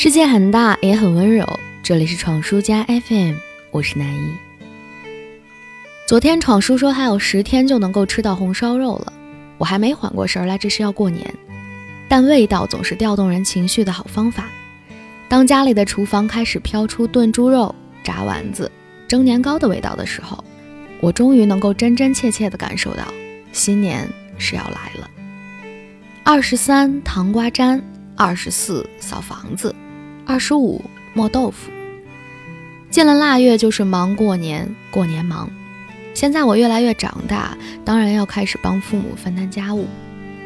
[0.00, 1.44] 世界很大，也很温柔。
[1.82, 3.34] 这里是闯叔家 FM，
[3.72, 4.32] 我是南一。
[6.06, 9.12] 昨天闯叔说还有十天就能够吃到红烧肉了，
[9.58, 11.34] 我还没缓过神来，这是要过年。
[12.08, 14.44] 但味道总是调动人情绪的好方法。
[15.28, 17.74] 当家里的厨房开始飘出炖猪肉、
[18.04, 18.70] 炸丸子、
[19.08, 20.44] 蒸年糕的味道的时候，
[21.00, 23.02] 我终于能够真真切切地感受到
[23.50, 24.08] 新年
[24.38, 25.10] 是要来了。
[26.22, 27.82] 二十三糖瓜粘，
[28.14, 29.74] 二十四扫房子。
[30.28, 30.84] 二十五
[31.14, 31.70] 磨豆腐，
[32.90, 35.48] 进了腊月就是忙过年，过年忙。
[36.12, 39.86] 现在我越来越长大，当然要开始帮父母分担家务。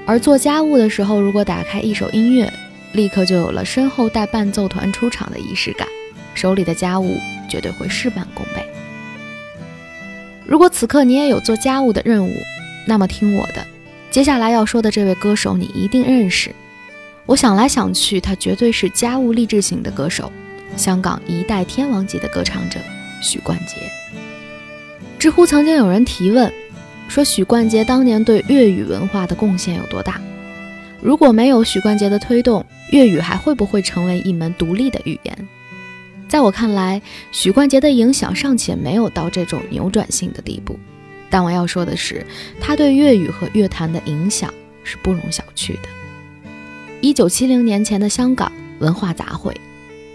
[0.06, 2.48] 而做家务的时候，如果打开一首音乐，
[2.92, 5.88] 立刻就有了身后带伴奏团出场的仪式感，
[6.32, 7.18] 手里的家务
[7.50, 8.64] 绝对会事半功倍。
[10.46, 12.32] 如果此刻你也有做家务的任务，
[12.86, 13.66] 那么听我的，
[14.12, 16.54] 接下来要说的这位歌手你一定认识。
[17.26, 20.30] 我想来想去，他绝对是家务励志型的歌手，
[20.76, 22.78] 香港一代天王级的歌唱者
[23.22, 23.76] 许冠杰。
[25.18, 26.52] 知乎曾经有人提问，
[27.08, 30.20] 说许冠杰当年对粤语文化的贡献有多大？
[31.00, 35.48] 如果没有许冠杰的推动，粤语还会不会成为一门独立的语言？
[36.28, 37.00] 在我看来，
[37.30, 40.78] 许冠杰的影响尚且没有到这种扭转性的地步。
[41.30, 42.26] 但我要说的是，
[42.60, 45.88] 他对粤语和乐坛的影响是不容小觑的。
[47.02, 49.52] 一九七零年前的香港文化杂烩，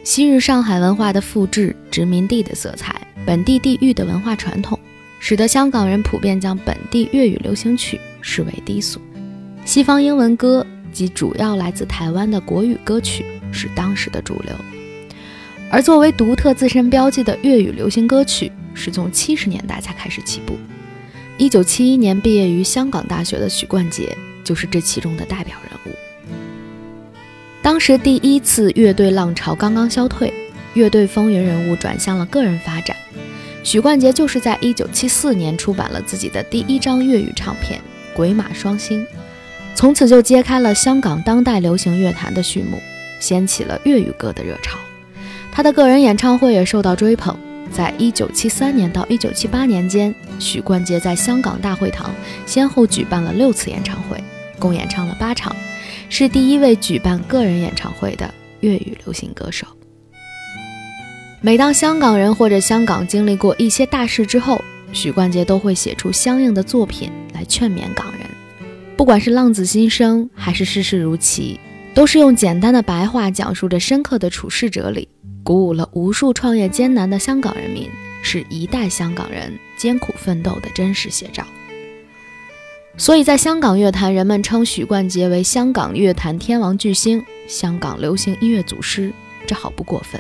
[0.06, 4.80] 昔日上海文化的复制、殖民地的色彩、本地地域的文化传统，
[5.20, 9.02] 使得香港人普遍将本地粤语流行曲视为低俗，
[9.66, 14.56] 西方英文歌及主要来自台湾的国语歌曲是当时的主流。
[15.70, 20.56] 而作为独特自身标记的粤语流行歌曲，是从七十年代才开始起步。
[21.38, 25.98] 一九七一年毕业于香港大学的许冠杰，就是这其中的代表人物。
[27.68, 30.34] 当时第一次乐队浪潮刚刚消退，
[30.74, 32.96] 乐队风云人物转向了个人发展。
[33.62, 37.78] 许冠杰就是在1974年出版了自己的第一张粤语唱片
[38.16, 39.04] 《鬼马双星》，
[39.76, 42.82] 从此就揭开了香港当代流行乐坛的序幕，
[43.20, 44.80] 掀起了粤语歌的热潮。
[45.52, 47.38] 他的个人演唱会也受到追捧。
[47.70, 52.12] 在1973年到1978年间，许冠杰在香港大会堂
[52.46, 54.24] 先后举办了六次演唱会，
[54.58, 55.54] 共演唱了八场。
[56.10, 59.68] 是第一位举办个人演唱会的粤语流行歌手。
[61.42, 68.22] 每当香港人或者香港经历过一些大事之后，许冠杰都会写出相应的作品来劝勉港人。
[68.96, 71.60] 不管是浪子心声还是世事如棋，
[71.94, 75.08] 都是用简单的白话讲述着深刻的处世哲理，
[75.44, 77.88] 鼓舞了无数创业艰难的香港人民，
[78.24, 81.46] 是一代香港人艰苦奋斗的真实写照。
[82.98, 89.14] 所以在香港乐坛，人们称许冠杰为香港乐坛天王巨星、香港流行音乐祖师，
[89.46, 90.20] 这毫不过分。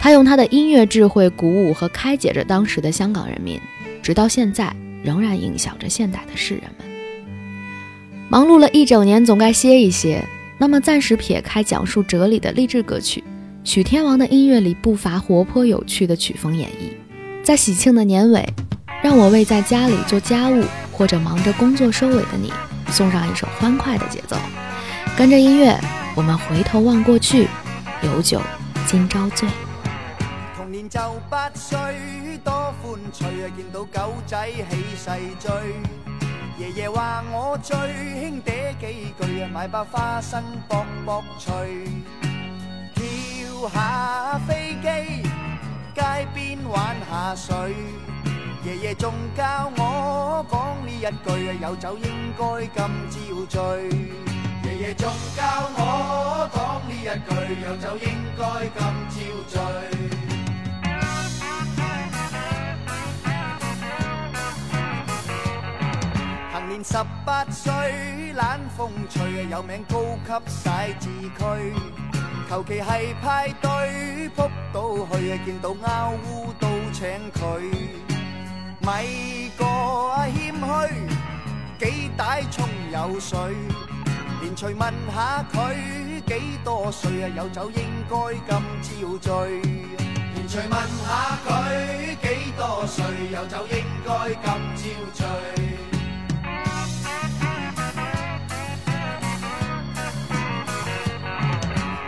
[0.00, 3.60] 他用他的音乐智慧鼓舞和开解着当时的香港人民，
[4.02, 6.88] 直到现在仍然影响着现代的世人们。
[8.30, 10.24] 忙碌了一整年，总该歇一歇。
[10.56, 13.22] 那么暂时撇开讲述哲理的励志歌曲，
[13.62, 17.44] 许天王的音乐里不乏活泼有趣的曲风演绎。
[17.44, 18.46] 在喜庆的年尾，
[19.02, 20.64] 让我为在家里做家务。
[20.96, 22.52] 或者忙着工作收尾的你，
[22.88, 24.36] 送上一首欢快的节奏，
[25.16, 25.76] 跟着音乐，
[26.14, 27.48] 我们回头望过去，
[28.02, 28.40] 有酒
[28.86, 29.48] 今朝醉。
[30.56, 31.76] 童年就八岁，
[32.44, 33.50] 多欢趣啊！
[33.56, 35.10] 见到狗仔起势
[35.40, 35.50] 追，
[36.58, 41.52] 爷爷话我最兄嗲几句啊，买包花生卜卜脆，
[42.94, 45.28] 跳下飞机，
[45.92, 47.74] 街边玩下水。
[48.64, 51.28] 爷爷仲教我讲呢一句，
[51.60, 52.42] 有酒应该
[52.74, 52.80] 今
[53.10, 53.60] 朝醉。
[54.64, 55.42] 爷爷仲教
[55.76, 57.30] 我讲呢一句，
[57.60, 58.08] 有酒应
[58.38, 58.42] 该
[58.72, 58.80] 今
[59.10, 59.16] 朝
[59.46, 59.60] 醉。
[66.50, 66.96] 行年十
[67.26, 69.20] 八岁，懒风趣，
[69.50, 71.74] 有名高级写字区。
[72.48, 78.13] 求其系派对，扑到去，见到拗乌都请佢。
[78.84, 79.64] 咪个
[80.34, 83.38] 谦虚，几大葱有水，
[84.42, 87.28] 连随问下佢几多岁啊？
[87.34, 88.14] 有酒应该
[88.46, 88.52] 今
[88.82, 89.62] 朝醉。
[90.34, 91.48] 连随问下佢
[92.20, 93.04] 几多岁？
[93.32, 94.10] 有酒应该
[94.42, 94.82] 今朝
[95.14, 95.26] 醉。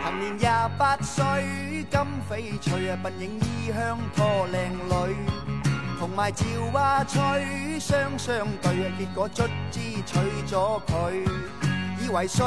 [0.03, 1.25] 行年廿八岁，
[1.91, 5.17] 金翡翠啊，鬓影衣香拖靓女。
[5.99, 6.45] 同埋赵
[6.79, 11.25] 啊翠双双对，结果卒之娶咗佢，
[12.01, 12.45] 以为睡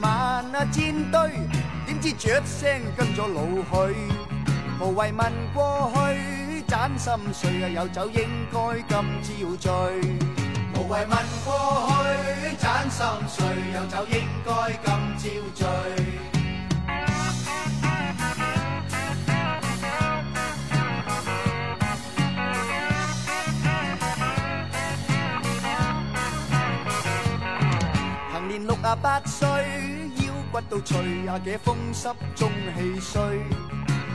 [0.00, 0.10] 晚
[0.54, 1.30] 啊煎堆，
[1.84, 3.42] 点知雀声跟咗老
[3.88, 3.94] 去，
[4.80, 9.70] 无谓问过去，盏心碎啊有酒应该今朝醉。
[10.74, 14.86] 无谓问过去，盏心碎有酒应该今
[15.18, 15.24] 朝
[15.54, 15.95] 醉。
[28.66, 29.46] 六啊八岁，
[30.16, 33.22] 腰骨都脆，也幾風濕中气衰。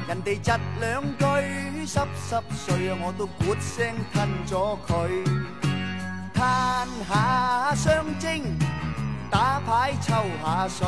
[0.10, 4.92] 人哋窒两句，湿湿碎啊，我都咕声吞咗佢。
[6.34, 8.42] 叹下双蒸，
[9.30, 10.86] 打牌抽下水，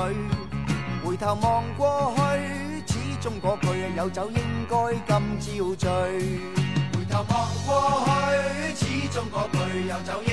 [1.05, 2.21] 回头望过去，
[2.91, 4.75] 始终嗰句，有酒应该
[5.07, 5.89] 今朝醉。
[6.91, 7.33] 回头望
[7.65, 8.03] 过
[8.75, 9.57] 去，始终嗰句
[9.87, 10.32] 有酒应